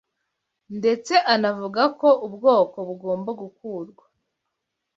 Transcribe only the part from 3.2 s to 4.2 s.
gukurwa